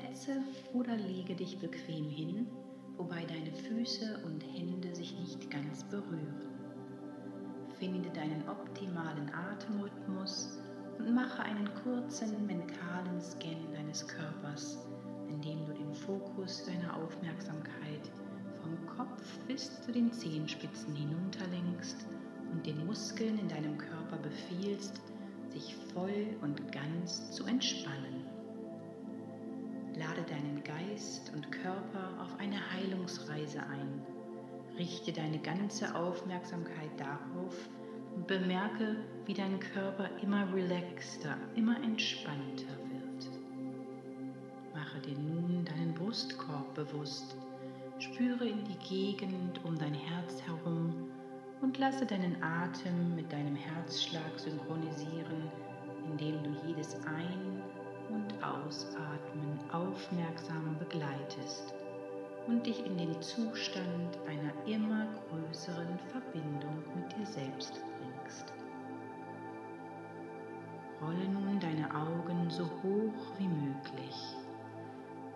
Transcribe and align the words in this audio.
Setze 0.00 0.42
oder 0.74 0.94
lege 0.94 1.34
dich 1.34 1.58
bequem 1.58 2.08
hin, 2.10 2.46
wobei 2.98 3.24
deine 3.24 3.52
Füße 3.52 4.20
und 4.26 4.42
Hände 4.42 4.94
sich 4.94 5.18
nicht 5.18 5.50
ganz 5.50 5.84
berühren. 5.84 6.42
Finde 7.78 8.10
deinen 8.10 8.46
optimalen 8.46 9.30
Atemrhythmus 9.32 10.58
und 10.98 11.14
mache 11.14 11.42
einen 11.42 11.70
kurzen 11.82 12.46
mentalen 12.46 13.20
Scan 13.20 13.72
deines 13.72 14.06
Körpers, 14.06 14.86
indem 15.30 15.64
du 15.64 15.72
den 15.72 15.94
Fokus 15.94 16.64
deiner 16.66 16.94
Aufmerksamkeit 16.96 18.10
vom 18.60 18.86
Kopf 18.86 19.38
bis 19.46 19.80
zu 19.80 19.92
den 19.92 20.12
Zehenspitzen 20.12 20.94
hinunterlenkst 20.94 22.06
und 22.52 22.66
den 22.66 22.84
Muskeln 22.84 23.38
in 23.38 23.48
deinem 23.48 23.78
Körper 23.78 24.18
befiehlst, 24.18 25.00
sich 25.48 25.74
voll 25.94 26.36
und 26.42 26.70
ganz 26.70 27.30
zu 27.30 27.46
entspannen. 27.46 28.15
Lade 29.96 30.22
deinen 30.28 30.62
Geist 30.62 31.32
und 31.34 31.50
Körper 31.50 32.20
auf 32.20 32.38
eine 32.38 32.58
Heilungsreise 32.72 33.60
ein. 33.60 34.02
Richte 34.76 35.10
deine 35.10 35.38
ganze 35.38 35.94
Aufmerksamkeit 35.94 36.90
darauf 36.98 37.56
und 38.14 38.26
bemerke, 38.26 38.96
wie 39.24 39.32
dein 39.32 39.58
Körper 39.58 40.10
immer 40.22 40.52
relaxter, 40.52 41.36
immer 41.54 41.82
entspannter 41.82 42.76
wird. 42.90 43.30
Mache 44.74 45.00
dir 45.00 45.18
nun 45.18 45.64
deinen 45.64 45.94
Brustkorb 45.94 46.74
bewusst. 46.74 47.34
Spüre 47.98 48.46
in 48.46 48.64
die 48.64 48.78
Gegend 48.86 49.64
um 49.64 49.78
dein 49.78 49.94
Herz 49.94 50.42
herum 50.42 51.08
und 51.62 51.78
lasse 51.78 52.04
deinen 52.04 52.42
Atem 52.42 53.16
mit 53.16 53.32
deinem 53.32 53.56
Herzschlag 53.56 54.38
synchronisieren, 54.38 55.50
indem 56.04 56.42
du 56.42 56.50
jedes 56.66 56.94
Ein- 57.06 57.55
Ausatmen 58.42 59.58
aufmerksam 59.72 60.76
begleitest 60.78 61.74
und 62.46 62.66
dich 62.66 62.84
in 62.84 62.96
den 62.96 63.20
Zustand 63.20 64.18
einer 64.26 64.52
immer 64.66 65.06
größeren 65.30 65.98
Verbindung 66.10 66.82
mit 66.94 67.16
dir 67.16 67.26
selbst 67.26 67.80
bringst. 67.98 68.52
Rolle 71.00 71.28
nun 71.28 71.60
deine 71.60 71.88
Augen 71.94 72.48
so 72.48 72.64
hoch 72.64 73.38
wie 73.38 73.48
möglich. 73.48 74.36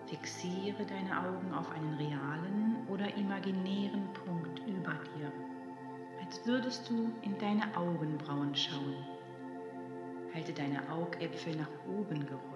Fixiere 0.06 0.84
deine 0.84 1.20
Augen 1.20 1.52
auf 1.54 1.70
einen 1.70 1.94
realen 1.94 2.86
oder 2.88 3.14
imaginären 3.16 4.08
Punkt 4.12 4.58
über 4.66 4.94
dir, 5.16 5.30
als 6.24 6.44
würdest 6.46 6.88
du 6.90 7.12
in 7.22 7.38
deine 7.38 7.62
Augenbrauen 7.76 8.54
schauen. 8.54 8.96
Halte 10.34 10.52
deine 10.52 10.80
Augäpfel 10.90 11.56
nach 11.56 11.70
oben 11.88 12.26
gerollt. 12.26 12.49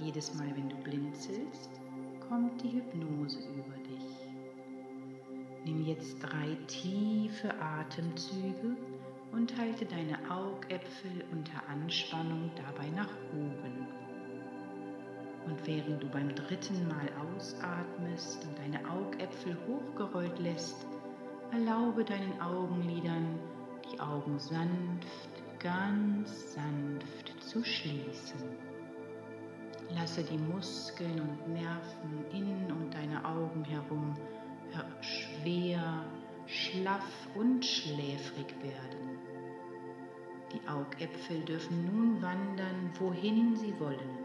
Jedes 0.00 0.34
Mal, 0.34 0.46
wenn 0.54 0.68
du 0.68 0.76
blinzelst, 0.76 1.70
kommt 2.28 2.62
die 2.62 2.72
Hypnose 2.72 3.40
über 3.40 3.76
dich. 3.78 4.28
Nimm 5.64 5.84
jetzt 5.84 6.18
drei 6.20 6.56
tiefe 6.68 7.52
Atemzüge 7.60 8.76
und 9.32 9.56
halte 9.58 9.84
deine 9.84 10.18
Augäpfel 10.30 11.24
unter 11.32 11.68
Anspannung 11.68 12.50
dabei 12.56 12.88
nach 12.90 13.10
oben. 13.32 13.86
Und 15.46 15.66
während 15.66 16.02
du 16.02 16.08
beim 16.08 16.34
dritten 16.34 16.86
Mal 16.86 17.08
ausatmest 17.34 18.46
und 18.46 18.58
deine 18.58 18.80
Augäpfel 18.88 19.56
hochgerollt 19.66 20.38
lässt, 20.38 20.86
erlaube 21.50 22.04
deinen 22.04 22.40
Augenlidern, 22.40 23.38
die 23.90 23.98
Augen 23.98 24.38
sanft 24.38 25.08
ganz 25.58 26.54
sanft 26.54 27.42
zu 27.42 27.64
schließen. 27.64 28.67
Lasse 29.94 30.22
die 30.22 30.38
Muskeln 30.38 31.20
und 31.20 31.48
Nerven 31.48 32.24
in 32.32 32.70
und 32.70 32.92
deine 32.92 33.24
Augen 33.24 33.64
herum 33.64 34.14
schwer, 35.00 36.04
schlaff 36.46 37.28
und 37.34 37.64
schläfrig 37.64 38.54
werden. 38.62 39.18
Die 40.52 40.68
Augäpfel 40.68 41.40
dürfen 41.44 41.84
nun 41.86 42.22
wandern, 42.22 42.90
wohin 42.98 43.56
sie 43.56 43.78
wollen. 43.78 44.18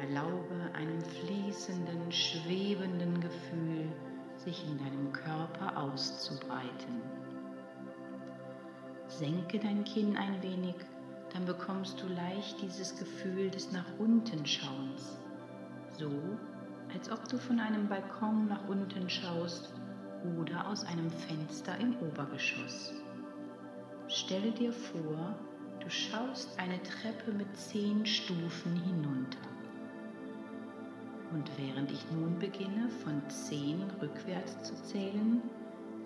Erlaube 0.00 0.70
einem 0.74 1.00
fließenden, 1.00 2.10
schwebenden 2.10 3.20
Gefühl, 3.20 3.86
sich 4.36 4.64
in 4.68 4.78
deinem 4.78 5.12
Körper 5.12 5.76
auszubreiten. 5.80 7.02
Senke 9.06 9.60
dein 9.60 9.84
Kinn 9.84 10.16
ein 10.16 10.42
wenig, 10.42 10.74
dann 11.34 11.44
bekommst 11.46 12.00
du 12.00 12.06
leicht 12.06 12.62
dieses 12.62 12.96
Gefühl 12.96 13.50
des 13.50 13.72
nach 13.72 13.86
unten 13.98 14.46
Schauens. 14.46 15.18
So, 15.98 16.08
als 16.94 17.10
ob 17.10 17.28
du 17.28 17.38
von 17.38 17.58
einem 17.58 17.88
Balkon 17.88 18.46
nach 18.46 18.68
unten 18.68 19.10
schaust 19.10 19.74
oder 20.38 20.68
aus 20.68 20.84
einem 20.84 21.10
Fenster 21.10 21.76
im 21.78 21.96
Obergeschoss. 21.98 22.92
Stelle 24.06 24.52
dir 24.52 24.72
vor, 24.72 25.36
du 25.80 25.90
schaust 25.90 26.56
eine 26.56 26.80
Treppe 26.84 27.32
mit 27.32 27.54
zehn 27.56 28.06
Stufen 28.06 28.76
hinunter. 28.76 29.38
Und 31.32 31.50
während 31.58 31.90
ich 31.90 32.06
nun 32.12 32.38
beginne, 32.38 32.88
von 33.02 33.20
zehn 33.28 33.82
rückwärts 34.00 34.62
zu 34.62 34.74
zählen, 34.84 35.42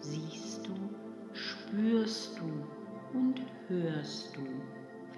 siehst 0.00 0.66
du, 0.66 0.74
spürst 1.34 2.38
du 2.38 3.18
und 3.18 3.42
hörst 3.68 4.34
du, 4.34 4.46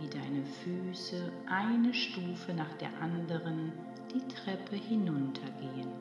wie 0.01 0.09
deine 0.09 0.43
Füße 0.45 1.31
eine 1.47 1.93
Stufe 1.93 2.55
nach 2.55 2.73
der 2.75 2.91
anderen 3.01 3.73
die 4.13 4.27
Treppe 4.35 4.77
hinuntergehen. 4.77 5.93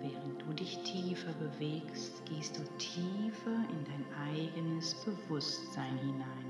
Während 0.00 0.42
du 0.42 0.52
dich 0.52 0.78
tiefer 0.82 1.32
bewegst, 1.32 2.24
gehst 2.26 2.58
du 2.58 2.62
tiefer 2.78 3.64
in 3.70 3.84
dein 3.84 4.04
eigenes 4.34 4.94
Bewusstsein 5.04 5.96
hinein. 5.98 6.46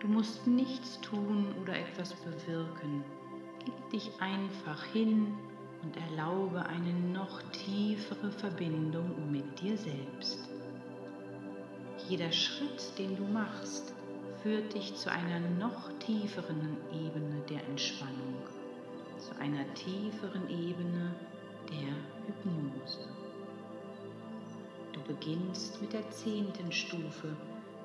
Du 0.00 0.08
musst 0.08 0.46
nichts 0.46 1.00
tun 1.00 1.54
oder 1.62 1.78
etwas 1.78 2.12
bewirken. 2.14 3.02
Gib 3.64 3.90
dich 3.90 4.10
einfach 4.20 4.84
hin 4.86 5.32
und 5.82 5.96
erlaube 5.96 6.64
eine 6.66 6.92
noch 6.92 7.40
tiefere 7.52 8.30
Verbindung 8.30 9.30
mit 9.32 9.60
dir 9.60 9.76
selbst. 9.78 10.48
Jeder 12.06 12.30
Schritt, 12.32 12.98
den 12.98 13.16
du 13.16 13.24
machst, 13.24 13.94
führt 14.44 14.74
dich 14.74 14.94
zu 14.94 15.10
einer 15.10 15.40
noch 15.58 15.90
tieferen 16.00 16.76
Ebene 16.92 17.40
der 17.48 17.64
Entspannung, 17.64 18.42
zu 19.16 19.34
einer 19.40 19.64
tieferen 19.72 20.50
Ebene 20.50 21.14
der 21.70 21.94
Hypnose. 22.26 23.08
Du 24.92 25.00
beginnst 25.00 25.80
mit 25.80 25.94
der 25.94 26.10
zehnten 26.10 26.70
Stufe, 26.70 27.34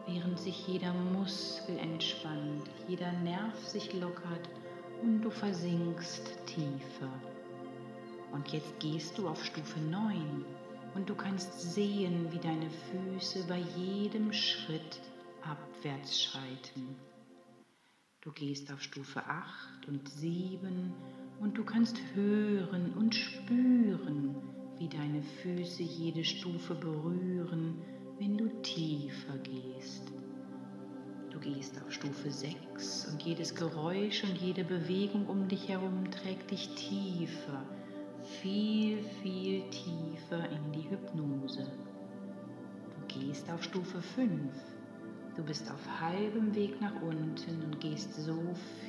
während 0.06 0.38
sich 0.38 0.68
jeder 0.68 0.94
Muskel 0.94 1.78
entspannt, 1.78 2.70
jeder 2.90 3.14
Nerv 3.24 3.58
sich 3.66 3.94
lockert 3.94 4.50
und 5.02 5.22
du 5.22 5.30
versinkst 5.30 6.46
tiefer. 6.46 7.14
Und 8.34 8.50
jetzt 8.50 8.78
gehst 8.82 9.18
du 9.18 9.30
auf 9.30 9.46
Stufe 9.46 9.80
9 9.80 10.44
und 10.94 11.10
du 11.10 11.16
kannst 11.16 11.74
sehen, 11.74 12.28
wie 12.32 12.40
deine 12.40 12.70
Füße 12.70 13.46
bei 13.48 13.60
jedem 13.78 14.34
Schritt 14.34 15.00
abwärts 15.44 16.22
schreiten. 16.22 16.96
Du 18.22 18.32
gehst 18.32 18.72
auf 18.72 18.82
Stufe 18.82 19.26
8 19.26 19.88
und 19.88 20.08
7 20.10 20.94
und 21.40 21.58
du 21.58 21.64
kannst 21.64 21.98
hören 22.14 22.94
und 22.94 23.16
spüren, 23.16 24.36
wie 24.78 24.90
deine 24.90 25.22
Füße 25.22 25.84
jede 25.84 26.24
Stufe 26.24 26.76
berühren, 26.76 27.82
wenn 28.18 28.38
du 28.38 28.48
tiefer 28.62 29.38
gehst. 29.38 30.12
Du 31.32 31.40
gehst 31.40 31.82
auf 31.82 31.92
Stufe 31.92 32.32
6 32.32 33.08
und 33.12 33.22
jedes 33.22 33.56
Geräusch 33.56 34.24
und 34.24 34.36
jede 34.38 34.64
Bewegung 34.64 35.28
um 35.28 35.48
dich 35.48 35.70
herum 35.70 36.12
trägt 36.12 36.52
dich 36.52 36.70
tiefer 36.76 37.64
viel, 38.42 39.04
viel 39.22 39.64
tiefer 39.70 40.50
in 40.50 40.72
die 40.72 40.90
Hypnose. 40.90 41.72
Du 42.96 43.20
gehst 43.20 43.50
auf 43.50 43.64
Stufe 43.64 44.02
5. 44.02 44.54
Du 45.36 45.44
bist 45.44 45.72
auf 45.72 46.02
halbem 46.02 46.54
Weg 46.56 46.80
nach 46.82 47.02
unten 47.02 47.64
und 47.64 47.80
gehst 47.80 48.14
so 48.14 48.38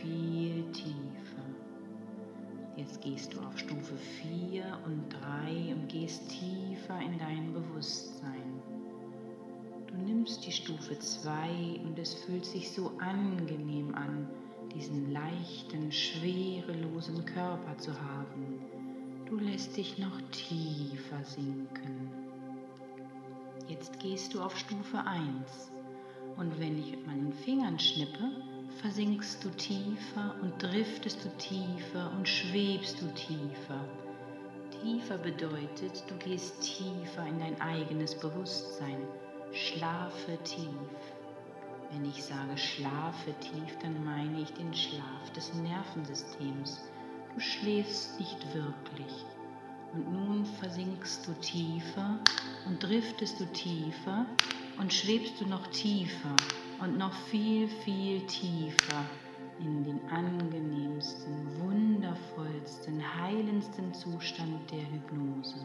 viel 0.00 0.64
tiefer. 0.72 1.44
Jetzt 2.76 3.00
gehst 3.02 3.34
du 3.34 3.40
auf 3.40 3.58
Stufe 3.58 3.94
4 3.96 4.64
und 4.84 5.08
3 5.10 5.74
und 5.74 5.88
gehst 5.88 6.28
tiefer 6.30 6.98
in 7.00 7.18
dein 7.18 7.52
Bewusstsein. 7.52 8.62
Du 9.86 9.96
nimmst 9.96 10.46
die 10.46 10.52
Stufe 10.52 10.98
2 10.98 11.80
und 11.84 11.98
es 11.98 12.14
fühlt 12.14 12.46
sich 12.46 12.70
so 12.70 12.92
angenehm 12.98 13.94
an, 13.94 14.28
diesen 14.74 15.12
leichten, 15.12 15.90
schwerelosen 15.92 17.24
Körper 17.24 17.76
zu 17.78 17.92
haben 17.92 18.60
Du 19.30 19.36
lässt 19.36 19.76
dich 19.76 19.96
noch 19.96 20.20
tiefer 20.32 21.22
sinken. 21.22 22.10
Jetzt 23.68 24.00
gehst 24.00 24.34
du 24.34 24.42
auf 24.42 24.58
Stufe 24.58 24.98
1 25.06 25.70
und 26.40 26.58
wenn 26.58 26.78
ich 26.78 26.92
mit 26.92 27.06
meinen 27.06 27.32
Fingern 27.32 27.78
schnippe, 27.78 28.30
versinkst 28.80 29.44
du 29.44 29.50
tiefer 29.50 30.34
und 30.40 30.60
driftest 30.62 31.22
du 31.22 31.28
tiefer 31.36 32.10
und 32.16 32.26
schwebst 32.26 33.00
du 33.02 33.06
tiefer. 33.08 33.84
Tiefer 34.80 35.18
bedeutet, 35.18 36.02
du 36.08 36.16
gehst 36.16 36.62
tiefer 36.62 37.26
in 37.26 37.38
dein 37.38 37.60
eigenes 37.60 38.18
Bewusstsein. 38.18 38.96
Schlafe 39.52 40.38
tief. 40.44 40.66
Wenn 41.92 42.06
ich 42.06 42.24
sage 42.24 42.56
schlafe 42.56 43.34
tief, 43.40 43.76
dann 43.82 44.02
meine 44.02 44.40
ich 44.40 44.52
den 44.54 44.72
Schlaf 44.72 45.30
des 45.36 45.52
Nervensystems. 45.54 46.80
Du 47.34 47.40
schläfst 47.40 48.18
nicht 48.18 48.54
wirklich. 48.54 49.26
Und 49.92 50.10
nun 50.10 50.46
versinkst 50.46 51.26
du 51.26 51.32
tiefer 51.34 52.18
und 52.66 52.82
driftest 52.82 53.40
du 53.40 53.44
tiefer 53.46 54.24
und 54.80 54.94
schwebst 54.94 55.38
du 55.38 55.46
noch 55.46 55.66
tiefer 55.66 56.34
und 56.80 56.96
noch 56.96 57.12
viel, 57.12 57.68
viel 57.68 58.22
tiefer 58.22 59.04
in 59.60 59.84
den 59.84 60.00
angenehmsten, 60.08 61.60
wundervollsten, 61.60 63.02
heilendsten 63.20 63.92
Zustand 63.92 64.70
der 64.70 64.90
Hypnose. 64.90 65.56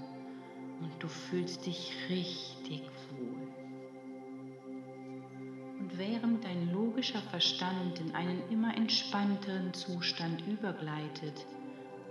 Und 0.82 0.92
du 1.00 1.08
fühlst 1.08 1.66
dich 1.66 1.94
richtig 2.10 2.82
wohl. 3.12 3.48
Und 5.80 5.98
während 5.98 6.44
dein 6.44 6.74
logischer 6.74 7.22
Verstand 7.22 8.02
in 8.02 8.14
einen 8.14 8.42
immer 8.50 8.76
entspannteren 8.76 9.74
Zustand 9.74 10.46
übergleitet, 10.46 11.46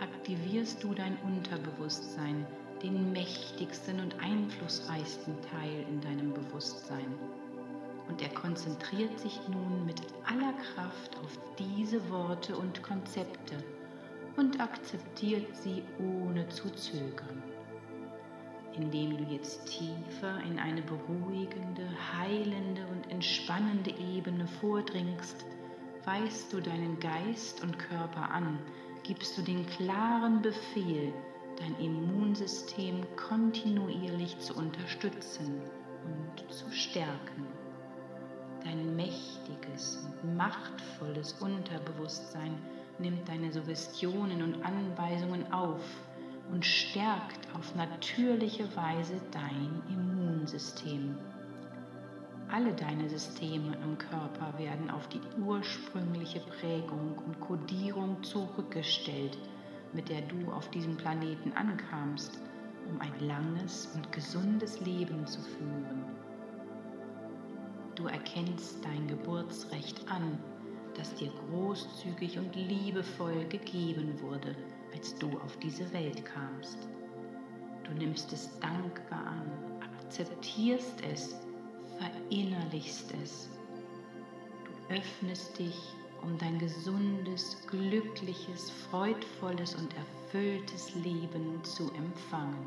aktivierst 0.01 0.83
du 0.83 0.95
dein 0.95 1.19
Unterbewusstsein, 1.19 2.47
den 2.83 3.13
mächtigsten 3.13 4.01
und 4.01 4.15
einflussreichsten 4.21 5.35
Teil 5.43 5.85
in 5.89 6.01
deinem 6.01 6.33
Bewusstsein 6.33 7.15
und 8.09 8.21
er 8.23 8.29
konzentriert 8.31 9.19
sich 9.19 9.41
nun 9.49 9.87
mit 9.87 10.01
aller 10.25 10.53
Kraft 10.53 11.17
auf 11.23 11.39
diese 11.59 12.09
Worte 12.11 12.57
und 12.57 12.83
Konzepte 12.83 13.57
und 14.37 14.61
akzeptiert 14.61 15.55
sie 15.57 15.83
ohne 15.99 16.49
zu 16.49 16.69
zögern. 16.71 17.43
Indem 18.77 19.17
du 19.17 19.25
jetzt 19.33 19.67
tiefer 19.67 20.41
in 20.45 20.59
eine 20.59 20.83
beruhigende, 20.83 21.89
heilende 22.13 22.85
und 22.89 23.11
entspannende 23.11 23.91
Ebene 23.91 24.47
vordringst, 24.61 25.45
weist 26.05 26.53
du 26.53 26.61
deinen 26.61 26.99
Geist 26.99 27.63
und 27.63 27.79
Körper 27.79 28.31
an, 28.31 28.59
gibst 29.05 29.39
du 29.39 29.43
den 29.43 29.65
klaren 29.67 30.43
Befehl, 30.43 31.13
dein 31.59 31.79
Immunsystem 31.79 33.05
kontinuierlich 33.17 34.39
zu 34.39 34.55
unterstützen 34.55 35.61
und 36.05 36.53
zu 36.53 36.71
stärken. 36.71 37.47
Dein 38.63 38.97
mächtiges 38.97 40.07
und 40.23 40.37
machtvolles 40.37 41.35
Unterbewusstsein 41.41 42.57
nimmt 42.99 43.29
deine 43.29 43.53
Suggestionen 43.53 44.43
und 44.43 44.63
Anweisungen 44.65 45.53
auf 45.53 45.83
und 46.51 46.65
stärkt 46.65 47.49
auf 47.55 47.75
natürliche 47.75 48.65
Weise 48.77 49.21
dein 49.33 49.83
Immunsystem. 49.89 51.17
Alle 52.49 52.73
deine 52.73 53.09
Systeme 53.09 53.77
im 53.83 53.99
Körper 53.99 54.57
werden 54.59 54.91
auf 54.91 55.09
die 55.09 55.21
ursprüngliche 55.41 56.41
Prägung 56.41 57.19
und 57.27 57.41
Kodierung 57.41 58.23
zurückgestellt, 58.23 59.39
mit 59.95 60.09
der 60.09 60.23
du 60.23 60.53
auf 60.53 60.69
diesem 60.71 60.97
Planeten 60.97 61.53
ankamst, 61.53 62.39
um 62.91 63.01
ein 63.01 63.19
langes 63.21 63.89
und 63.95 64.11
gesundes 64.13 64.81
Leben 64.81 65.27
zu 65.27 65.41
führen. 65.41 66.05
Du 67.95 68.07
erkennst 68.07 68.85
dein 68.85 69.07
Geburtsrecht 69.07 70.07
an, 70.11 70.39
das 70.97 71.15
dir 71.15 71.33
großzügig 71.49 72.39
und 72.39 72.55
liebevoll 72.55 73.45
gegeben 73.49 74.21
wurde, 74.21 74.57
als 74.93 75.15
du 75.17 75.31
auf 75.41 75.57
diese 75.59 75.91
Welt 75.93 76.25
kamst. 76.25 76.89
Du 77.85 77.93
nimmst 77.93 78.33
es 78.33 78.59
dankbar 78.61 79.27
an, 79.27 79.51
akzeptierst 79.81 81.03
es, 81.13 81.37
verinnerlichst 81.99 83.15
es. 83.23 83.49
Du 84.65 84.95
öffnest 84.95 85.59
dich, 85.59 85.95
um 86.25 86.39
dein 86.39 86.59
gesundes, 86.59 87.59
glückliches, 87.67 88.71
freudvolles 88.91 89.75
und 89.75 89.95
erfülltes 89.95 90.95
Leben 90.95 91.63
zu 91.63 91.93
empfangen. 91.93 92.67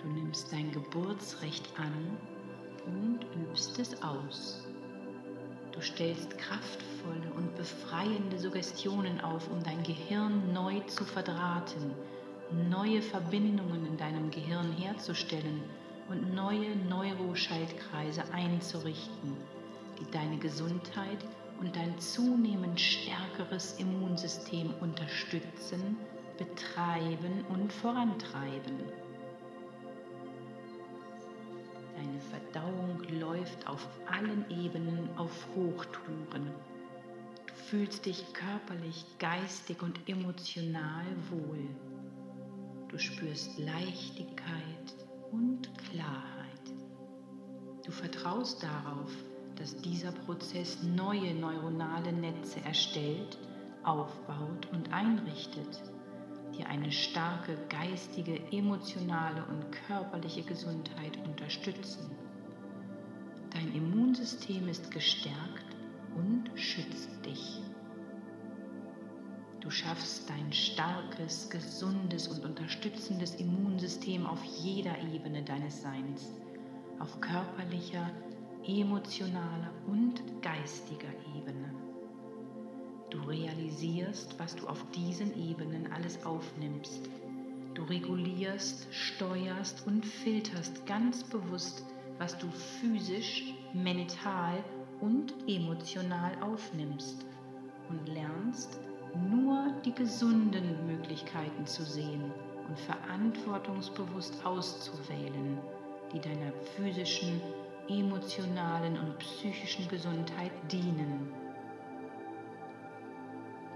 Du 0.00 0.08
nimmst 0.08 0.50
dein 0.50 0.72
Geburtsrecht 0.72 1.68
an 1.78 2.16
und 2.86 3.20
übst 3.36 3.78
es 3.78 4.02
aus. 4.02 4.66
Du 5.72 5.80
stellst 5.80 6.36
kraftvolle 6.38 7.32
und 7.36 7.54
befreiende 7.54 8.38
Suggestionen 8.38 9.20
auf, 9.20 9.50
um 9.50 9.62
dein 9.62 9.82
Gehirn 9.82 10.52
neu 10.52 10.80
zu 10.86 11.04
verdrahten, 11.04 11.94
neue 12.70 13.02
Verbindungen 13.02 13.86
in 13.86 13.96
deinem 13.96 14.30
Gehirn 14.30 14.72
herzustellen 14.72 15.62
und 16.08 16.34
neue 16.34 16.74
Neuroschaltkreise 16.88 18.24
einzurichten, 18.32 19.36
die 20.00 20.10
deine 20.10 20.38
Gesundheit 20.38 21.24
und 21.60 21.76
dein 21.76 21.98
zunehmend 21.98 22.80
stärkeres 22.80 23.78
Immunsystem 23.78 24.72
unterstützen, 24.80 25.96
betreiben 26.38 27.44
und 27.50 27.70
vorantreiben. 27.72 28.80
Deine 31.96 32.20
Verdauung 32.20 33.02
läuft 33.20 33.68
auf 33.68 33.86
allen 34.10 34.44
Ebenen 34.50 35.10
auf 35.18 35.46
Hochtouren. 35.54 36.50
Du 37.46 37.54
fühlst 37.66 38.06
dich 38.06 38.24
körperlich, 38.32 39.04
geistig 39.18 39.82
und 39.82 40.08
emotional 40.08 41.04
wohl. 41.28 41.68
Du 42.88 42.98
spürst 42.98 43.58
Leichtigkeit 43.58 44.94
und 45.30 45.70
Klarheit. 45.90 46.40
Du 47.84 47.92
vertraust 47.92 48.62
darauf, 48.62 49.12
dass 49.60 49.76
dieser 49.76 50.10
Prozess 50.12 50.82
neue 50.82 51.34
neuronale 51.34 52.12
Netze 52.12 52.60
erstellt, 52.64 53.36
aufbaut 53.84 54.66
und 54.72 54.90
einrichtet 54.90 55.82
dir 56.56 56.66
eine 56.66 56.90
starke 56.90 57.56
geistige, 57.68 58.40
emotionale 58.50 59.44
und 59.44 59.70
körperliche 59.86 60.42
Gesundheit 60.42 61.18
unterstützen. 61.26 62.10
Dein 63.50 63.74
Immunsystem 63.74 64.66
ist 64.66 64.90
gestärkt 64.90 65.76
und 66.16 66.50
schützt 66.58 67.10
dich. 67.26 67.60
Du 69.60 69.70
schaffst 69.70 70.28
dein 70.30 70.50
starkes, 70.54 71.50
gesundes 71.50 72.28
und 72.28 72.46
unterstützendes 72.46 73.34
Immunsystem 73.34 74.24
auf 74.24 74.42
jeder 74.42 74.98
Ebene 75.12 75.42
deines 75.42 75.82
Seins, 75.82 76.32
auf 76.98 77.20
körperlicher, 77.20 78.10
emotionaler 78.78 79.72
und 79.86 80.22
geistiger 80.42 81.08
Ebene. 81.36 81.74
Du 83.10 83.18
realisierst, 83.22 84.38
was 84.38 84.54
du 84.54 84.68
auf 84.68 84.84
diesen 84.92 85.36
Ebenen 85.36 85.92
alles 85.92 86.24
aufnimmst. 86.24 87.08
Du 87.74 87.82
regulierst, 87.82 88.86
steuerst 88.92 89.86
und 89.86 90.06
filterst 90.06 90.86
ganz 90.86 91.24
bewusst, 91.24 91.84
was 92.18 92.38
du 92.38 92.48
physisch, 92.80 93.54
mental 93.72 94.62
und 95.00 95.34
emotional 95.48 96.32
aufnimmst 96.42 97.24
und 97.88 98.08
lernst 98.08 98.78
nur 99.30 99.74
die 99.84 99.94
gesunden 99.94 100.86
Möglichkeiten 100.86 101.66
zu 101.66 101.82
sehen 101.82 102.30
und 102.68 102.78
verantwortungsbewusst 102.78 104.44
auszuwählen, 104.44 105.58
die 106.12 106.20
deiner 106.20 106.52
physischen, 106.76 107.40
emotionalen 107.90 108.98
und 108.98 109.18
psychischen 109.18 109.88
Gesundheit 109.88 110.52
dienen. 110.70 111.32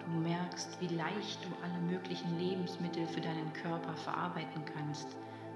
Du 0.04 0.10
merkst, 0.20 0.80
wie 0.80 0.94
leicht 0.94 1.44
du 1.44 1.48
alle 1.64 1.80
möglichen 1.90 2.38
Lebensmittel 2.38 3.06
für 3.08 3.20
deinen 3.20 3.52
Körper 3.54 3.96
verarbeiten 3.96 4.64
kannst. 4.64 5.08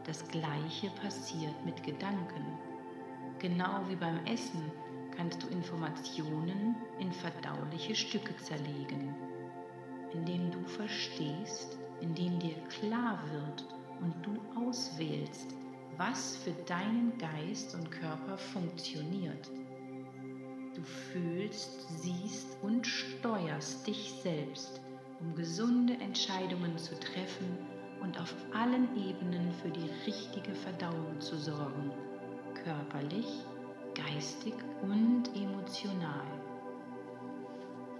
Das 0.04 0.26
gleiche 0.28 0.90
passiert 1.02 1.54
mit 1.64 1.82
Gedanken. 1.84 2.58
Genau 3.38 3.82
wie 3.88 3.96
beim 3.96 4.24
Essen 4.26 4.72
kannst 5.16 5.42
du 5.42 5.48
Informationen 5.48 6.74
in 6.98 7.12
verdauliche 7.12 7.94
Stücke 7.94 8.36
zerlegen, 8.38 9.14
indem 10.12 10.50
du 10.50 10.64
verstehst, 10.64 11.78
indem 12.00 12.38
dir 12.40 12.56
klar 12.68 13.20
wird 13.32 13.64
und 14.00 14.14
du 14.24 14.40
auswählst, 14.58 15.54
was 15.98 16.36
für 16.36 16.52
deinen 16.66 17.12
Geist 17.18 17.74
und 17.74 17.90
Körper 17.90 18.38
funktioniert. 18.38 19.50
Du 20.74 20.82
fühlst, 20.82 21.88
siehst 21.98 22.56
und 22.62 22.86
steuerst 22.86 23.84
dich 23.84 24.14
selbst, 24.22 24.80
um 25.18 25.34
gesunde 25.34 25.94
Entscheidungen 25.94 26.78
zu 26.78 26.98
treffen 27.00 27.58
und 28.00 28.18
auf 28.20 28.32
allen 28.54 28.96
Ebenen 28.96 29.50
für 29.60 29.70
die 29.70 29.90
richtige 30.06 30.54
Verdauung 30.54 31.20
zu 31.20 31.36
sorgen, 31.36 31.90
körperlich, 32.62 33.26
geistig 33.96 34.54
und 34.82 35.24
emotional. 35.34 36.26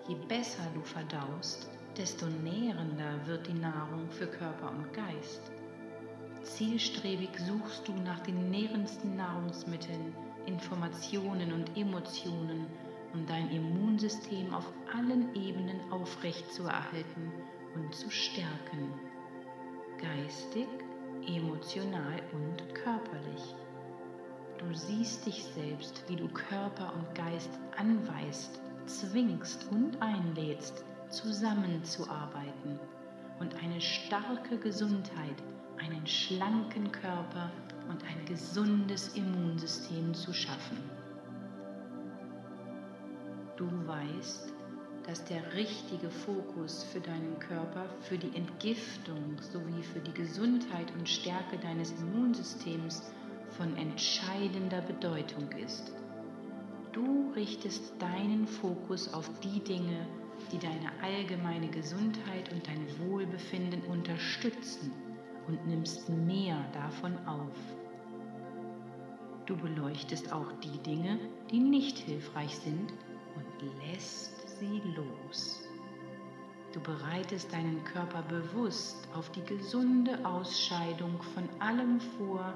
Je 0.07 0.15
besser 0.29 0.63
du 0.73 0.83
verdaust, 0.83 1.69
desto 1.97 2.27
nährender 2.27 3.27
wird 3.27 3.49
die 3.49 3.59
Nahrung 3.59 4.09
für 4.09 4.29
Körper 4.29 4.71
und 4.71 4.93
Geist. 4.93 5.51
Zielstrebig 6.43 7.31
suchst 7.39 7.89
du 7.89 7.93
nach 7.93 8.21
den 8.21 8.51
nährendsten 8.51 9.17
Nahrungsmitteln, 9.17 10.15
Informationen 10.47 11.53
und 11.53 11.77
Emotionen, 11.77 12.67
um 13.13 13.27
dein 13.27 13.51
Immunsystem 13.51 14.53
auf 14.55 14.73
allen 14.95 15.35
Ebenen 15.35 15.81
aufrechtzuerhalten 15.91 17.33
und 17.75 17.95
zu 17.95 18.11
stärken. 18.11 18.93
Geistig, 20.01 20.69
emotional 21.27 22.23
und 22.33 22.75
körperlich. 22.75 23.55
Du 24.59 24.75
siehst 24.75 25.27
dich 25.27 25.45
selbst, 25.45 26.05
wie 26.09 26.17
du 26.17 26.29
Körper 26.29 26.93
und 26.95 27.15
Geist 27.15 27.51
anweist, 27.77 28.61
zwingst 28.87 29.69
und 29.71 30.01
einlädst, 30.01 30.85
zusammenzuarbeiten 31.11 32.79
und 33.39 33.55
eine 33.63 33.81
starke 33.81 34.59
Gesundheit, 34.59 35.43
einen 35.79 36.07
schlanken 36.07 36.91
Körper 36.93 37.51
und 37.89 38.03
ein 38.05 38.25
gesundes 38.27 39.15
Immunsystem 39.17 40.15
zu 40.15 40.33
schaffen. 40.33 40.79
Du 43.57 43.67
weißt, 43.87 44.53
dass 45.07 45.25
der 45.25 45.55
richtige 45.55 46.11
Fokus 46.11 46.85
für 46.85 47.01
deinen 47.01 47.39
Körper, 47.39 47.87
für 48.03 48.19
die 48.19 48.37
Entgiftung 48.37 49.37
sowie 49.41 49.83
für 49.83 50.01
die 50.01 50.13
Gesundheit 50.13 50.93
und 50.99 51.09
Stärke 51.09 51.57
deines 51.59 51.93
Immunsystems 51.93 53.11
von 53.57 53.75
entscheidender 53.77 54.83
Bedeutung 54.83 55.51
ist. 55.53 55.93
Du 56.93 57.33
richtest 57.35 57.95
deinen 57.99 58.47
Fokus 58.47 59.13
auf 59.15 59.31
die 59.41 59.61
Dinge, 59.61 60.07
die 60.53 60.59
deine 60.59 60.93
allgemeine 61.03 61.69
Gesundheit 61.69 62.53
und 62.53 62.67
dein 62.67 62.87
Wohlbefinden 62.99 63.83
unterstützen 63.85 64.93
und 65.49 65.67
nimmst 65.67 66.09
mehr 66.09 66.65
davon 66.73 67.17
auf. 67.27 67.57
Du 69.47 69.57
beleuchtest 69.57 70.33
auch 70.33 70.53
die 70.63 70.79
Dinge, 70.83 71.19
die 71.51 71.59
nicht 71.59 71.99
hilfreich 71.99 72.55
sind 72.57 72.93
und 73.35 73.87
lässt 73.87 74.59
sie 74.59 74.83
los. 74.95 75.63
Du 76.75 76.81
bereitest 76.81 77.51
deinen 77.53 77.83
Körper 77.85 78.23
bewusst 78.23 79.09
auf 79.15 79.31
die 79.31 79.43
gesunde 79.45 80.23
Ausscheidung 80.25 81.21
von 81.35 81.49
allem 81.61 81.99
vor, 81.99 82.53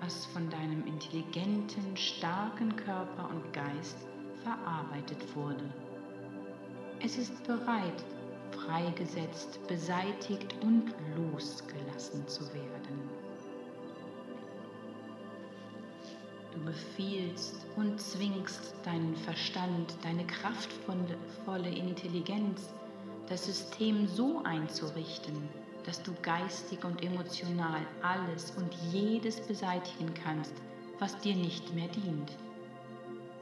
was 0.00 0.26
von 0.26 0.50
deinem 0.50 0.86
intelligenten, 0.86 1.96
starken 1.96 2.76
Körper 2.76 3.30
und 3.30 3.52
Geist 3.54 4.06
verarbeitet 4.42 5.34
wurde. 5.34 5.72
Es 7.00 7.16
ist 7.16 7.42
bereit, 7.46 8.04
freigesetzt, 8.54 9.58
beseitigt 9.66 10.54
und 10.62 10.94
losgelassen 11.16 12.26
zu 12.28 12.42
werden. 12.54 13.10
Du 16.52 16.60
befiehlst 16.60 17.66
und 17.76 18.00
zwingst 18.00 18.74
deinen 18.84 19.16
Verstand, 19.16 19.94
deine 20.02 20.24
kraftvolle 20.26 21.68
Intelligenz, 21.68 22.72
das 23.28 23.46
System 23.46 24.06
so 24.06 24.42
einzurichten, 24.44 25.48
dass 25.84 26.02
du 26.02 26.12
geistig 26.22 26.84
und 26.84 27.02
emotional 27.02 27.80
alles 28.02 28.52
und 28.52 28.72
jedes 28.92 29.40
beseitigen 29.40 30.12
kannst, 30.14 30.54
was 30.98 31.18
dir 31.18 31.34
nicht 31.34 31.74
mehr 31.74 31.88
dient. 31.88 32.30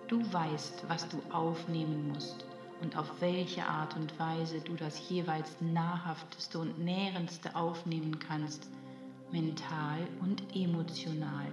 Du 0.09 0.21
weißt, 0.33 0.85
was 0.88 1.09
du 1.09 1.21
aufnehmen 1.31 2.12
musst 2.12 2.47
und 2.82 2.96
auf 2.96 3.20
welche 3.20 3.64
Art 3.64 3.96
und 3.96 4.18
Weise 4.18 4.60
du 4.60 4.74
das 4.74 5.08
jeweils 5.08 5.56
nahrhafteste 5.60 6.58
und 6.58 6.78
nährendste 6.78 7.54
aufnehmen 7.54 8.18
kannst, 8.18 8.68
mental 9.30 10.00
und 10.20 10.42
emotional. 10.54 11.46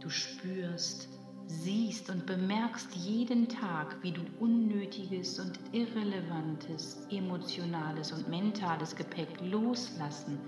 Du 0.00 0.10
spürst, 0.10 1.08
siehst 1.46 2.10
und 2.10 2.26
bemerkst 2.26 2.94
jeden 2.96 3.48
Tag, 3.48 3.96
wie 4.02 4.12
du 4.12 4.22
unnötiges 4.40 5.38
und 5.38 5.58
irrelevantes, 5.72 7.06
emotionales 7.10 8.12
und 8.12 8.28
mentales 8.28 8.96
Gepäck 8.96 9.40
loslassen, 9.40 10.38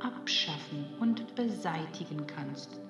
abschaffen 0.00 0.84
und 0.98 1.34
beseitigen 1.36 2.26
kannst. 2.26 2.80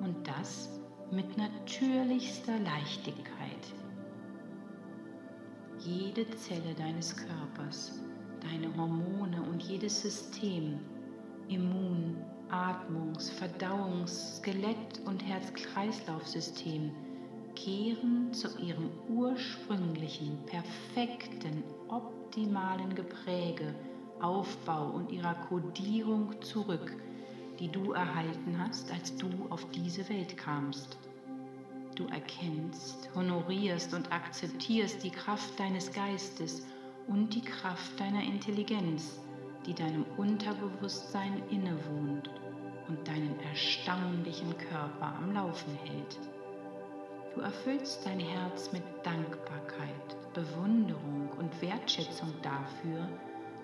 Und 0.00 0.26
das 0.26 0.80
mit 1.10 1.36
natürlichster 1.36 2.58
Leichtigkeit. 2.58 3.87
Jede 5.84 6.28
Zelle 6.30 6.74
deines 6.76 7.14
Körpers, 7.16 8.00
deine 8.40 8.76
Hormone 8.76 9.40
und 9.42 9.62
jedes 9.62 10.00
System, 10.02 10.80
Immun, 11.48 12.16
Atmungs-, 12.50 13.30
Verdauungs-, 13.30 14.38
Skelett- 14.38 15.00
und 15.06 15.24
Herz-Kreislauf-System 15.24 16.90
kehren 17.54 18.32
zu 18.32 18.48
ihrem 18.58 18.90
ursprünglichen, 19.08 20.38
perfekten, 20.46 21.62
optimalen 21.88 22.94
Gepräge, 22.96 23.72
Aufbau 24.20 24.90
und 24.90 25.12
ihrer 25.12 25.34
Kodierung 25.48 26.42
zurück, 26.42 26.96
die 27.60 27.68
du 27.68 27.92
erhalten 27.92 28.56
hast, 28.58 28.90
als 28.90 29.16
du 29.16 29.28
auf 29.50 29.64
diese 29.70 30.08
Welt 30.08 30.36
kamst. 30.36 30.96
Du 31.98 32.06
erkennst, 32.06 33.10
honorierst 33.16 33.92
und 33.92 34.12
akzeptierst 34.12 35.02
die 35.02 35.10
Kraft 35.10 35.58
deines 35.58 35.90
Geistes 35.90 36.64
und 37.08 37.34
die 37.34 37.40
Kraft 37.40 37.98
deiner 37.98 38.22
Intelligenz, 38.22 39.20
die 39.66 39.74
deinem 39.74 40.04
Unterbewusstsein 40.16 41.42
innewohnt 41.50 42.30
und 42.86 43.08
deinen 43.08 43.34
erstaunlichen 43.40 44.56
Körper 44.58 45.16
am 45.16 45.34
Laufen 45.34 45.74
hält. 45.82 46.20
Du 47.34 47.40
erfüllst 47.40 48.06
dein 48.06 48.20
Herz 48.20 48.70
mit 48.72 48.84
Dankbarkeit, 49.02 50.32
Bewunderung 50.34 51.30
und 51.36 51.60
Wertschätzung 51.60 52.32
dafür, 52.42 53.08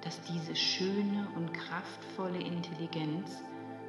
dass 0.01 0.21
diese 0.23 0.57
schöne 0.57 1.29
und 1.37 1.55
kraftvolle 1.55 2.41
Intelligenz 2.41 3.45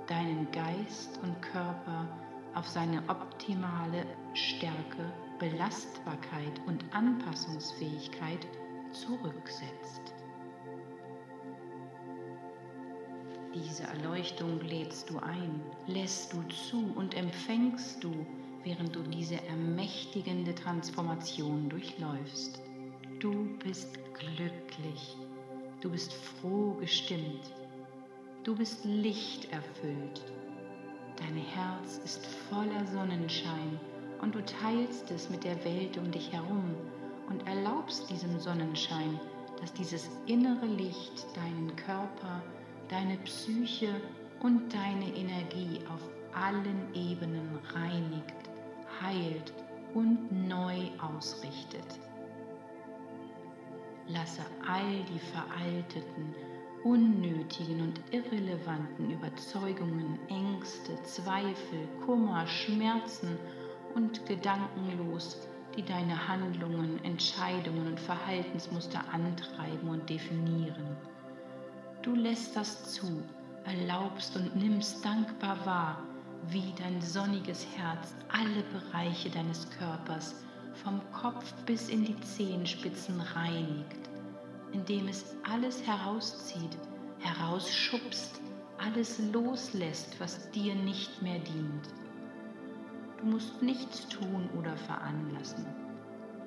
deinen 0.06 0.48
Geist 0.52 1.20
und 1.24 1.42
Körper 1.42 2.08
auf 2.56 2.68
seine 2.68 3.04
optimale 3.10 4.06
Stärke, 4.34 5.12
Belastbarkeit 5.40 6.62
und 6.66 6.84
Anpassungsfähigkeit 6.94 8.48
zurücksetzt. 8.92 10.16
Diese 13.54 13.84
Erleuchtung 13.84 14.60
lädst 14.62 15.10
du 15.10 15.20
ein, 15.20 15.62
lässt 15.88 16.34
du 16.34 16.42
zu 16.44 16.92
und 16.96 17.16
empfängst 17.16 18.04
du, 18.04 18.12
während 18.64 18.96
du 18.96 19.02
diese 19.04 19.42
ermächtigende 19.48 20.54
Transformation 20.56 21.70
durchläufst. 21.70 22.62
Du 23.20 23.58
bist 23.60 23.98
glücklich, 24.14 25.16
du 25.82 25.90
bist 25.90 26.14
froh 26.14 26.74
gestimmt, 26.74 27.54
du 28.44 28.56
bist 28.56 28.84
lichterfüllt. 28.84 30.22
Dein 31.18 31.38
Herz 31.38 32.00
ist 32.04 32.26
voller 32.50 32.86
Sonnenschein 32.88 33.80
und 34.22 34.36
du 34.36 34.44
teilst 34.44 35.10
es 35.12 35.30
mit 35.30 35.44
der 35.44 35.64
Welt 35.64 35.98
um 35.98 36.12
dich 36.12 36.32
herum 36.32 36.76
und 37.30 37.48
erlaubst 37.48 38.10
diesem 38.10 38.40
Sonnenschein, 38.40 39.20
dass 39.62 39.74
dieses 39.74 40.10
innere 40.26 40.66
Licht 40.66 41.26
deinen 41.36 41.76
Körper, 41.76 42.44
deine 42.90 43.18
Psyche 43.20 43.90
und 44.42 44.74
deine 44.74 45.16
Energie 45.16 45.80
auf 45.94 46.02
allen 46.34 46.94
Ebenen 46.94 47.60
reinigt, 47.74 48.36
heilt 49.02 49.54
und 49.94 50.48
neu 50.48 50.90
ausrichtet. 51.02 52.00
Lasse 54.08 54.42
all 54.68 55.04
die 55.06 55.20
veralteten, 55.20 56.36
unnötigen 56.86 57.82
und 57.82 58.00
irrelevanten 58.12 59.10
Überzeugungen, 59.10 60.20
Ängste, 60.30 61.02
Zweifel, 61.02 61.88
Kummer, 62.06 62.46
Schmerzen 62.46 63.40
und 63.96 64.24
Gedanken 64.28 64.96
los, 65.00 65.48
die 65.76 65.82
deine 65.82 66.28
Handlungen, 66.28 67.04
Entscheidungen 67.04 67.88
und 67.88 68.00
Verhaltensmuster 68.00 69.02
antreiben 69.12 69.90
und 69.90 70.08
definieren. 70.08 70.96
Du 72.04 72.14
lässt 72.14 72.56
das 72.56 72.94
zu, 72.94 73.24
erlaubst 73.64 74.36
und 74.36 74.56
nimmst 74.56 75.04
dankbar 75.04 75.66
wahr, 75.66 76.04
wie 76.50 76.72
dein 76.78 77.02
sonniges 77.02 77.66
Herz 77.76 78.14
alle 78.30 78.64
Bereiche 78.72 79.32
deines 79.32 79.68
Körpers 79.72 80.36
vom 80.84 81.02
Kopf 81.12 81.52
bis 81.66 81.90
in 81.90 82.06
die 82.06 82.20
Zehenspitzen 82.20 83.20
reinigt, 83.20 84.08
indem 84.76 85.08
es 85.08 85.36
alles 85.50 85.88
herauszieht, 85.88 86.78
herausschubst, 87.20 88.42
alles 88.78 89.20
loslässt, 89.32 90.20
was 90.20 90.52
dir 90.52 90.76
nicht 90.76 91.22
mehr 91.22 91.40
dient. 91.40 91.88
Du 93.18 93.26
musst 93.26 93.62
nichts 93.62 94.08
tun 94.10 94.50
oder 94.60 94.76
veranlassen. 94.76 95.66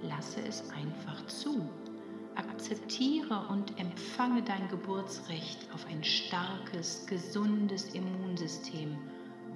Lasse 0.02 0.42
es 0.46 0.62
einfach 0.70 1.26
zu 1.26 1.68
Akzeptiere 2.34 3.48
und 3.48 3.80
empfange 3.80 4.42
dein 4.42 4.68
Geburtsrecht 4.68 5.66
auf 5.74 5.86
ein 5.86 6.04
starkes, 6.04 7.06
gesundes 7.06 7.94
Immunsystem 7.94 8.96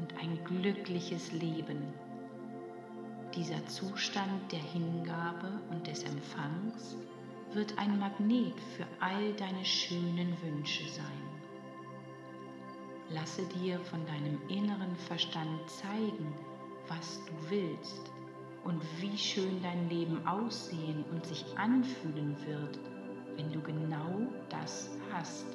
und 0.00 0.12
ein 0.18 0.42
glückliches 0.44 1.30
Leben. 1.30 1.82
Dieser 3.36 3.64
Zustand 3.66 4.50
der 4.50 4.58
Hingabe 4.58 5.60
und 5.70 5.86
des 5.86 6.02
Empfangs 6.02 6.96
wird 7.54 7.76
ein 7.78 7.98
Magnet 7.98 8.58
für 8.76 8.86
all 9.00 9.32
deine 9.34 9.64
schönen 9.64 10.36
Wünsche 10.42 10.88
sein. 10.88 11.04
Lasse 13.10 13.42
dir 13.46 13.78
von 13.80 14.04
deinem 14.06 14.40
inneren 14.48 14.96
Verstand 14.96 15.68
zeigen, 15.68 16.32
was 16.88 17.20
du 17.26 17.50
willst 17.50 18.10
und 18.64 18.80
wie 19.00 19.16
schön 19.18 19.62
dein 19.62 19.88
Leben 19.90 20.26
aussehen 20.26 21.04
und 21.10 21.26
sich 21.26 21.44
anfühlen 21.58 22.36
wird, 22.46 22.78
wenn 23.36 23.52
du 23.52 23.60
genau 23.60 24.26
das 24.48 24.90
hast. 25.12 25.46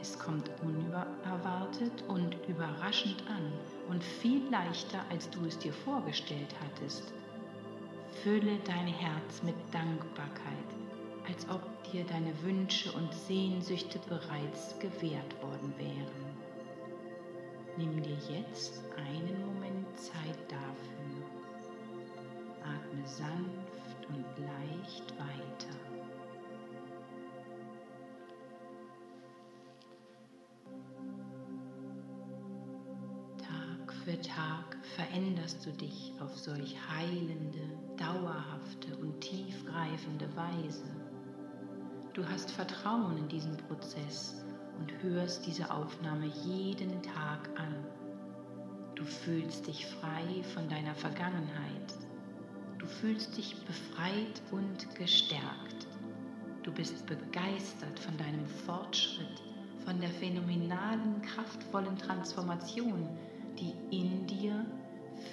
Es 0.00 0.18
kommt 0.18 0.50
unerwartet 0.62 2.02
und 2.08 2.36
überraschend 2.48 3.22
an 3.28 3.52
und 3.88 4.02
viel 4.02 4.42
leichter, 4.50 5.04
als 5.10 5.28
du 5.30 5.44
es 5.44 5.58
dir 5.58 5.72
vorgestellt 5.72 6.54
hattest. 6.60 7.12
Fülle 8.22 8.56
dein 8.64 8.86
Herz 8.86 9.42
mit 9.42 9.56
Dankbarkeit, 9.72 10.46
als 11.26 11.44
ob 11.48 11.60
dir 11.90 12.04
deine 12.04 12.32
Wünsche 12.44 12.92
und 12.92 13.12
Sehnsüchte 13.12 13.98
bereits 14.08 14.78
gewährt 14.78 15.42
worden 15.42 15.74
wären. 15.76 16.32
Nimm 17.76 18.00
dir 18.00 18.16
jetzt 18.30 18.80
einen 18.96 19.44
Moment 19.44 19.98
Zeit 19.98 20.38
dafür. 20.48 21.26
Atme 22.62 23.04
sanft 23.04 24.06
und 24.08 24.24
leicht 24.38 25.12
weiter. 25.18 25.74
Tag 33.38 33.92
für 34.04 34.20
Tag 34.20 34.71
veränderst 34.96 35.64
du 35.66 35.72
dich 35.72 36.12
auf 36.20 36.36
solch 36.36 36.76
heilende, 36.90 37.60
dauerhafte 37.96 38.96
und 39.00 39.20
tiefgreifende 39.20 40.28
Weise. 40.36 40.84
Du 42.12 42.26
hast 42.28 42.50
Vertrauen 42.50 43.16
in 43.16 43.28
diesen 43.28 43.56
Prozess 43.56 44.44
und 44.78 44.92
hörst 45.02 45.46
diese 45.46 45.70
Aufnahme 45.70 46.26
jeden 46.44 47.02
Tag 47.02 47.48
an. 47.56 47.74
Du 48.94 49.04
fühlst 49.04 49.66
dich 49.66 49.86
frei 49.86 50.42
von 50.54 50.68
deiner 50.68 50.94
Vergangenheit. 50.94 51.94
Du 52.78 52.86
fühlst 52.86 53.36
dich 53.36 53.56
befreit 53.64 54.42
und 54.50 54.94
gestärkt. 54.96 55.86
Du 56.62 56.72
bist 56.72 57.06
begeistert 57.06 57.98
von 57.98 58.16
deinem 58.18 58.46
Fortschritt, 58.46 59.42
von 59.84 60.00
der 60.00 60.10
phänomenalen, 60.10 61.22
kraftvollen 61.22 61.96
Transformation, 61.96 63.08
die 63.58 63.72
in 63.90 64.26
dir, 64.26 64.64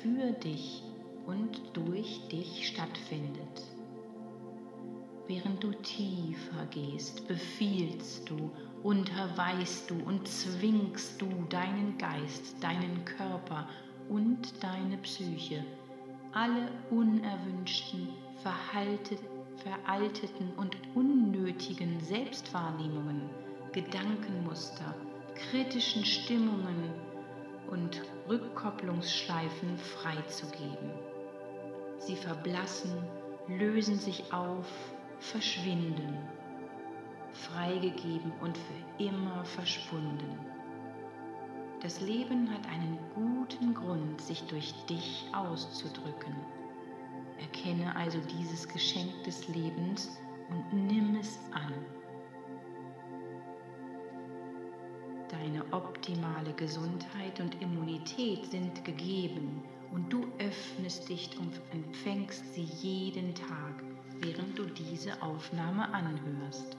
für 0.01 0.31
dich 0.31 0.84
und 1.25 1.62
durch 1.74 2.27
dich 2.29 2.67
stattfindet. 2.67 3.63
Während 5.27 5.63
du 5.63 5.72
tiefer 5.72 6.65
gehst, 6.72 7.27
befiehlst 7.27 8.29
du 8.29 8.51
unterweist 8.84 9.89
du 9.89 9.96
und 10.05 10.27
zwingst 10.27 11.22
du 11.22 11.27
deinen 11.50 11.98
Geist, 11.98 12.55
deinen 12.62 13.03
Körper 13.05 13.67
und 14.08 14.63
deine 14.63 14.98
Psyche, 14.98 15.63
alle 16.31 16.69
unerwünschten, 16.89 18.10
veralteten 18.41 20.53
und 20.55 20.77
unnötigen 20.96 22.00
Selbstwahrnehmungen, 22.00 23.22
Gedankenmuster, 23.74 24.96
kritischen 25.35 26.05
Stimmungen 26.05 27.08
und 27.72 28.01
Rückkopplungsschleifen 28.27 29.77
freizugeben. 29.77 30.92
Sie 32.00 32.16
verblassen, 32.16 32.92
lösen 33.48 34.00
sich 34.00 34.34
auf, 34.34 34.68
verschwinden 35.20 36.18
freigegeben 37.34 38.32
und 38.42 38.58
für 38.58 39.03
immer 39.03 39.44
verschwunden. 39.46 40.38
Das 41.82 42.01
Leben 42.01 42.50
hat 42.51 42.68
einen 42.68 43.00
guten 43.16 43.74
Grund, 43.74 44.20
sich 44.22 44.44
durch 44.48 44.74
dich 44.86 45.25
auszudrücken. 45.34 46.36
Erkenne 47.40 47.96
also 47.96 48.20
dieses 48.38 48.68
Geschenk 48.68 49.24
des 49.24 49.48
Lebens 49.48 50.20
und 50.50 50.88
nimm 50.88 51.16
es 51.16 51.40
an. 51.53 51.74
Deine 55.50 55.66
optimale 55.72 56.53
Gesundheit 56.53 57.40
und 57.40 57.59
Immunität 57.59 58.46
sind 58.51 58.85
gegeben 58.85 59.64
und 59.92 60.14
du 60.14 60.27
öffnest 60.38 61.09
dich 61.09 61.31
und 61.40 61.59
empfängst 61.72 62.53
sie 62.53 62.68
jeden 62.83 63.33
Tag, 63.33 63.83
während 64.20 64.59
du 64.59 64.66
diese 64.66 65.20
Aufnahme 65.24 65.92
anhörst. 65.92 66.77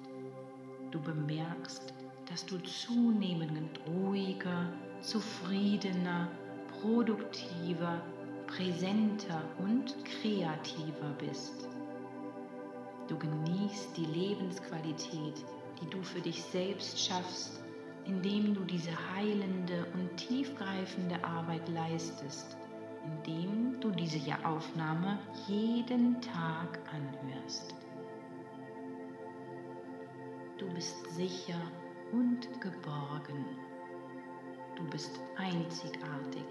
Du 0.92 1.00
bemerkst, 1.00 1.92
dass 2.28 2.46
du 2.46 2.58
zunehmend 2.58 3.80
ruhiger, 3.88 4.72
zufriedener, 5.00 6.30
produktiver, 6.80 8.00
präsenter 8.46 9.42
und 9.58 9.96
kreativer 10.04 11.12
bist. 11.18 11.68
Du 13.08 13.18
genießt 13.18 13.96
die 13.96 14.06
Lebensqualität, 14.06 15.44
die 15.82 15.90
du 15.90 16.00
für 16.04 16.20
dich 16.20 16.40
selbst 16.40 17.04
schaffst, 17.04 17.60
indem 18.06 18.54
du 18.54 18.64
diese 18.64 18.90
heilende 19.14 19.86
und 19.94 20.16
tiefgreifende 20.16 21.22
Arbeit 21.24 21.68
leistest, 21.68 22.56
indem 23.04 23.80
du 23.80 23.90
diese 23.90 24.20
Aufnahme 24.44 25.18
jeden 25.46 26.20
Tag 26.20 26.78
anhörst. 26.92 27.74
Du 30.58 30.68
bist 30.74 31.10
sicher 31.14 31.60
und 32.12 32.48
geborgen. 32.60 33.44
Du 34.76 34.84
bist 34.90 35.20
einzigartig 35.36 36.44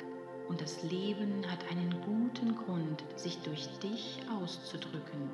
und 0.47 0.61
das 0.61 0.81
Leben 0.83 1.45
hat 1.49 1.59
einen 1.69 1.95
guten 2.01 2.55
Grund, 2.55 3.03
sich 3.15 3.37
durch 3.43 3.67
dich 3.79 4.19
auszudrücken. 4.41 5.29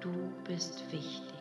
Du 0.00 0.10
bist 0.44 0.84
wichtig. 0.92 1.33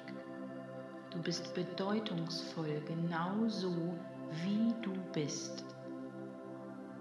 Du 1.14 1.22
bist 1.22 1.54
bedeutungsvoll 1.54 2.82
genauso, 2.88 3.96
wie 4.44 4.74
du 4.82 4.94
bist. 5.14 5.64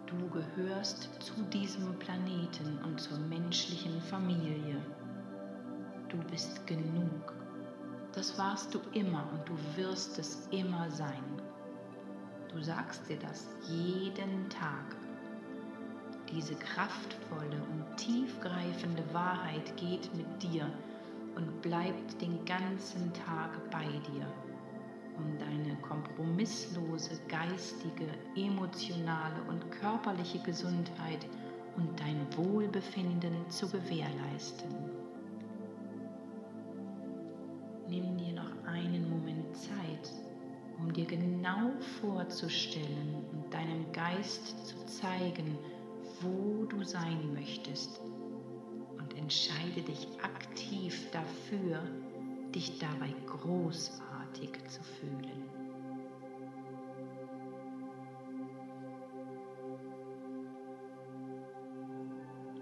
Du 0.06 0.28
gehörst 0.28 1.08
zu 1.20 1.34
diesem 1.52 1.98
Planeten 1.98 2.78
und 2.84 3.00
zur 3.00 3.18
menschlichen 3.18 4.00
Familie. 4.02 4.76
Du 6.08 6.18
bist 6.30 6.66
genug 6.66 7.32
das 8.14 8.36
warst 8.36 8.74
du 8.74 8.80
immer 8.92 9.26
und 9.32 9.48
du 9.48 9.56
wirst 9.76 10.18
es 10.18 10.46
immer 10.50 10.90
sein. 10.90 11.24
Du 12.52 12.62
sagst 12.62 13.08
dir 13.08 13.18
das 13.18 13.48
jeden 13.66 14.50
Tag. 14.50 14.96
Diese 16.30 16.54
kraftvolle 16.54 17.62
und 17.72 17.96
tiefgreifende 17.96 19.02
Wahrheit 19.14 19.74
geht 19.78 20.14
mit 20.14 20.42
dir 20.42 20.70
und 21.36 21.62
bleibt 21.62 22.20
den 22.20 22.44
ganzen 22.44 23.12
Tag 23.12 23.70
bei 23.70 23.84
dir, 23.84 24.26
um 25.16 25.38
deine 25.38 25.76
kompromisslose 25.82 27.20
geistige, 27.28 28.08
emotionale 28.36 29.42
und 29.48 29.70
körperliche 29.70 30.38
Gesundheit 30.40 31.26
und 31.76 31.98
dein 31.98 32.26
Wohlbefinden 32.36 33.48
zu 33.48 33.68
gewährleisten. 33.68 35.02
nimm 37.92 38.16
dir 38.16 38.32
noch 38.32 38.64
einen 38.66 39.08
Moment 39.10 39.54
Zeit, 39.54 40.12
um 40.78 40.92
dir 40.92 41.04
genau 41.04 41.70
vorzustellen 42.00 43.22
und 43.32 43.52
deinem 43.52 43.92
Geist 43.92 44.66
zu 44.66 44.86
zeigen, 44.86 45.58
wo 46.20 46.64
du 46.64 46.82
sein 46.84 47.32
möchtest. 47.34 48.00
Entscheide 49.22 49.82
dich 49.82 50.08
aktiv 50.20 51.08
dafür, 51.12 51.80
dich 52.52 52.80
dabei 52.80 53.14
großartig 53.26 54.50
zu 54.68 54.82
fühlen. 54.82 55.44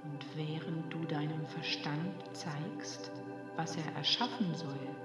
Und 0.04 0.26
während 0.36 0.92
du 0.92 1.02
deinem 1.06 1.46
Verstand 1.46 2.14
zeigst, 2.34 3.10
was 3.56 3.76
er 3.76 3.94
erschaffen 3.96 4.54
soll, 4.54 4.96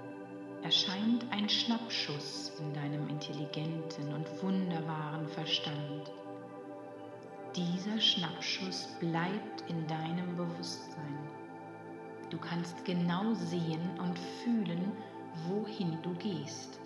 erscheint 0.62 1.24
ein 1.30 1.48
Schnappschuss 1.48 2.52
in 2.60 2.74
deinem 2.74 3.08
intelligenten 3.08 4.12
und 4.12 4.42
wunderbaren 4.42 5.26
Verstand. 5.28 6.12
Dieser 7.56 7.98
Schnappschuss 7.98 8.88
bleibt 9.00 9.64
in 9.70 9.86
deinem 9.86 10.36
Bewusstsein. 10.36 11.45
Du 12.30 12.38
kannst 12.38 12.84
genau 12.84 13.34
sehen 13.34 13.88
und 13.98 14.18
fühlen, 14.18 14.92
wohin 15.48 15.98
du 16.02 16.12
gehst. 16.14 16.80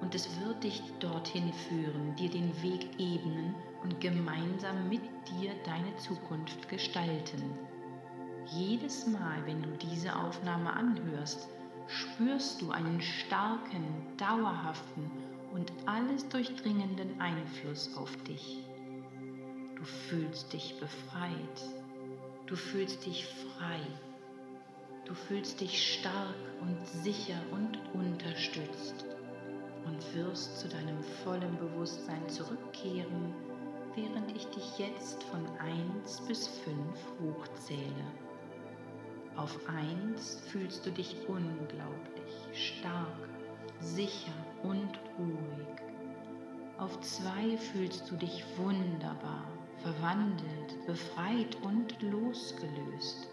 Und 0.00 0.14
es 0.14 0.28
wird 0.40 0.64
dich 0.64 0.82
dorthin 0.98 1.52
führen, 1.52 2.14
dir 2.16 2.30
den 2.30 2.50
Weg 2.62 2.88
ebnen 2.98 3.54
und 3.82 4.00
gemeinsam 4.00 4.88
mit 4.88 5.02
dir 5.28 5.52
deine 5.64 5.96
Zukunft 5.96 6.68
gestalten. 6.68 7.42
Jedes 8.46 9.06
Mal, 9.06 9.44
wenn 9.46 9.62
du 9.62 9.70
diese 9.78 10.14
Aufnahme 10.14 10.72
anhörst, 10.72 11.48
spürst 11.86 12.60
du 12.60 12.70
einen 12.70 13.00
starken, 13.00 13.84
dauerhaften 14.16 15.10
und 15.52 15.72
alles 15.86 16.28
durchdringenden 16.28 17.20
Einfluss 17.20 17.96
auf 17.96 18.14
dich. 18.24 18.58
Du 19.76 19.84
fühlst 19.84 20.52
dich 20.52 20.78
befreit. 20.80 21.70
Du 22.46 22.56
fühlst 22.56 23.06
dich 23.06 23.26
frei. 23.26 23.80
Du 25.06 25.14
fühlst 25.14 25.60
dich 25.60 25.94
stark 25.94 26.34
und 26.60 26.84
sicher 27.04 27.40
und 27.52 27.78
unterstützt 27.94 29.06
und 29.84 30.14
wirst 30.16 30.58
zu 30.58 30.68
deinem 30.68 31.00
vollen 31.22 31.56
Bewusstsein 31.58 32.28
zurückkehren, 32.28 33.32
während 33.94 34.36
ich 34.36 34.46
dich 34.48 34.78
jetzt 34.78 35.22
von 35.24 35.46
1 35.60 36.22
bis 36.22 36.48
5 36.48 36.76
hochzähle. 37.22 38.04
Auf 39.36 39.56
1 39.68 40.40
fühlst 40.48 40.84
du 40.84 40.90
dich 40.90 41.16
unglaublich 41.28 42.34
stark, 42.52 43.28
sicher 43.78 44.34
und 44.64 44.90
ruhig. 45.18 45.68
Auf 46.78 47.00
2 47.00 47.56
fühlst 47.58 48.10
du 48.10 48.16
dich 48.16 48.44
wunderbar, 48.56 49.46
verwandelt, 49.82 50.84
befreit 50.84 51.56
und 51.62 52.02
losgelöst. 52.02 53.28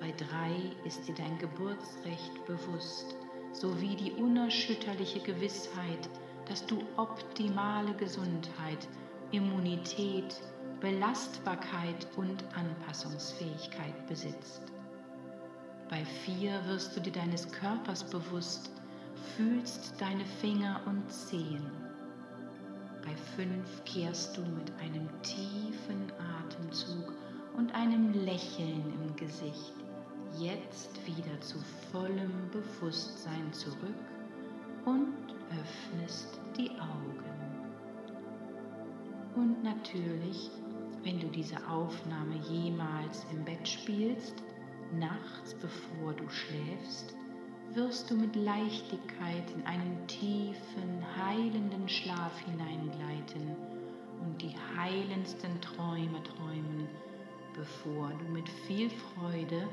Bei 0.00 0.12
3 0.12 0.86
ist 0.86 1.06
dir 1.06 1.14
dein 1.14 1.38
Geburtsrecht 1.38 2.46
bewusst 2.46 3.14
sowie 3.52 3.96
die 3.96 4.12
unerschütterliche 4.12 5.20
Gewissheit, 5.20 6.08
dass 6.46 6.64
du 6.66 6.78
optimale 6.96 7.94
Gesundheit, 7.94 8.88
Immunität, 9.30 10.40
Belastbarkeit 10.80 12.06
und 12.16 12.42
Anpassungsfähigkeit 12.54 14.06
besitzt. 14.06 14.62
Bei 15.90 16.04
vier 16.04 16.64
wirst 16.66 16.96
du 16.96 17.00
dir 17.00 17.12
deines 17.12 17.50
Körpers 17.52 18.04
bewusst, 18.04 18.70
fühlst 19.36 20.00
deine 20.00 20.24
Finger 20.40 20.80
und 20.86 21.12
Zehen. 21.12 21.70
Bei 23.02 23.14
fünf 23.36 23.84
kehrst 23.84 24.36
du 24.36 24.42
mit 24.42 24.72
einem 24.80 25.08
tiefen 25.22 26.10
Atemzug 26.38 27.12
und 27.56 27.74
einem 27.74 28.12
Lächeln 28.24 28.84
im 28.94 29.16
Gesicht 29.16 29.79
jetzt 30.38 31.06
wieder 31.06 31.40
zu 31.40 31.58
vollem 31.90 32.50
Bewusstsein 32.50 33.52
zurück 33.52 33.94
und 34.84 35.14
öffnest 35.50 36.40
die 36.56 36.70
Augen. 36.70 37.30
Und 39.36 39.62
natürlich, 39.62 40.50
wenn 41.02 41.20
du 41.20 41.28
diese 41.28 41.56
Aufnahme 41.68 42.36
jemals 42.48 43.26
im 43.32 43.44
Bett 43.44 43.66
spielst, 43.66 44.42
nachts 44.98 45.54
bevor 45.54 46.12
du 46.14 46.28
schläfst, 46.28 47.14
wirst 47.74 48.10
du 48.10 48.16
mit 48.16 48.34
Leichtigkeit 48.34 49.44
in 49.54 49.64
einen 49.64 50.06
tiefen, 50.08 51.04
heilenden 51.16 51.88
Schlaf 51.88 52.38
hineingleiten 52.40 53.56
und 54.20 54.42
die 54.42 54.54
heilendsten 54.76 55.60
Träume 55.60 56.22
träumen, 56.24 56.88
bevor 57.54 58.10
du 58.10 58.32
mit 58.32 58.48
viel 58.66 58.90
Freude 58.90 59.68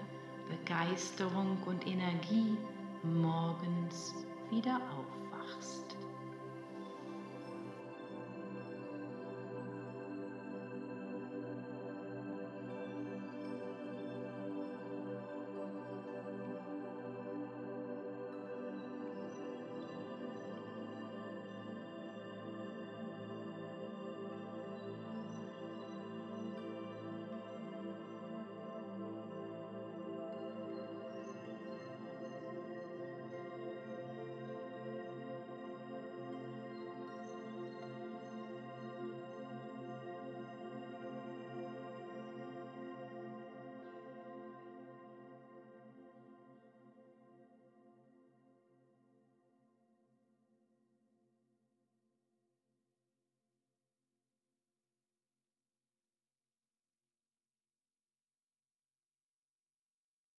Begeisterung 0.49 1.57
und 1.65 1.85
Energie 1.87 2.57
morgens 3.03 4.15
wieder 4.49 4.75
auf. 4.97 5.26